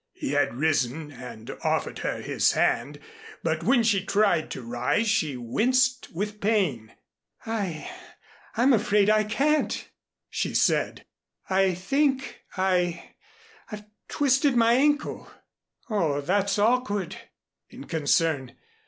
[0.13, 2.99] He had risen and offered her his hand,
[3.43, 6.93] but when she tried to rise she winced with pain.
[7.45, 7.87] "I
[8.57, 9.87] I'm afraid I can't,"
[10.27, 11.05] she said.
[11.51, 13.11] "I think I
[13.71, 15.29] I've twisted my ankle."
[15.87, 17.17] "Oh, that's awkward,"
[17.69, 18.53] in concern.